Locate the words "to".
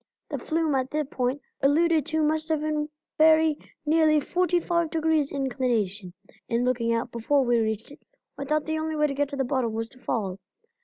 2.07-2.23, 9.05-9.13, 9.29-9.35, 9.89-9.99